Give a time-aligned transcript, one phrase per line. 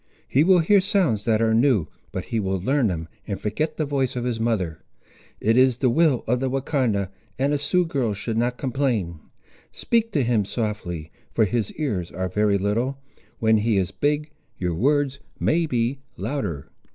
[0.27, 3.85] He will hear sounds that are new, but he will learn them, and forget the
[3.85, 4.81] voice of his mother.
[5.39, 9.19] It is the will of the Wahcondah, and a Sioux girl should not complain.
[9.71, 12.97] Speak to him softly, for his ears are very little;
[13.37, 16.71] when he is big, your words may be louder.